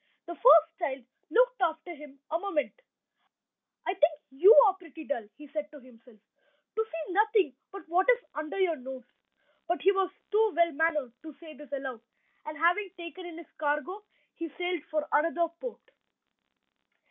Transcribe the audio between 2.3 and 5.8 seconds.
a moment. "I think you are pretty dull," he said to